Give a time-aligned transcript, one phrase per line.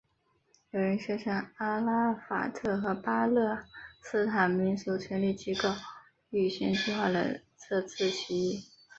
[0.71, 3.63] 有人宣称阿拉法特和巴勒
[4.01, 5.69] 斯坦民族权力机构
[6.31, 7.35] 预先计划了
[7.69, 8.65] 这次起义。